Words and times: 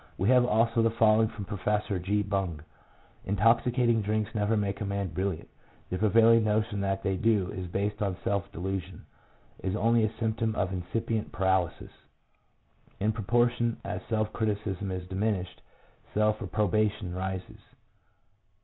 We 0.17 0.29
have 0.29 0.47
also 0.47 0.81
the 0.81 0.89
following 0.89 1.27
from 1.27 1.45
Professor 1.45 1.99
G. 1.99 2.23
Bunge: 2.23 2.61
—"Intoxicating 3.27 4.01
drinks 4.01 4.33
never 4.33 4.57
make 4.57 4.81
a 4.81 4.83
man 4.83 5.09
brilliant. 5.09 5.47
The 5.91 5.99
prevailing 5.99 6.43
notion 6.43 6.81
that 6.81 7.03
they 7.03 7.17
do 7.17 7.51
is 7.51 7.67
based 7.67 8.01
on 8.01 8.17
self 8.23 8.51
delusion, 8.51 9.05
is 9.61 9.75
only 9.75 10.03
a 10.03 10.11
symptom 10.19 10.55
of 10.55 10.73
incipient 10.73 11.31
paralysis; 11.31 11.91
in 12.99 13.11
proportion 13.11 13.77
as 13.85 14.01
self 14.09 14.33
criticism 14.33 14.89
is 14.89 15.05
diminished, 15.07 15.61
self 16.15 16.39
appro 16.39 16.67
bation 16.71 17.15
rises." 17.15 17.59